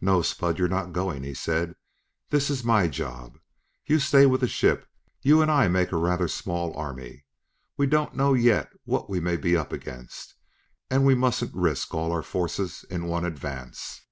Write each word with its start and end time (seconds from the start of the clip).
"No, 0.00 0.20
Spud, 0.20 0.58
you're 0.58 0.66
not 0.66 0.92
going," 0.92 1.22
he 1.22 1.32
said. 1.32 1.76
"This 2.30 2.50
is 2.50 2.64
my 2.64 2.88
job. 2.88 3.38
You'll 3.86 4.00
stay 4.00 4.26
with 4.26 4.40
the 4.40 4.48
ship. 4.48 4.88
You 5.22 5.42
and 5.42 5.48
I 5.48 5.68
make 5.68 5.92
a 5.92 5.96
rather 5.96 6.26
small 6.26 6.76
army: 6.76 7.24
we 7.76 7.86
don't 7.86 8.16
know 8.16 8.34
yet 8.34 8.70
what 8.82 9.08
we 9.08 9.20
may 9.20 9.36
be 9.36 9.56
up 9.56 9.72
against, 9.72 10.34
and 10.90 11.06
we 11.06 11.14
mustn't 11.14 11.54
risk 11.54 11.94
all 11.94 12.10
our 12.10 12.24
forces 12.24 12.84
in 12.90 13.04
one 13.04 13.24
advance. 13.24 14.02